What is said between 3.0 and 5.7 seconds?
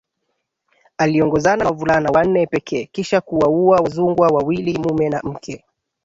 kuwauwa Wazungwa wawili mume na mke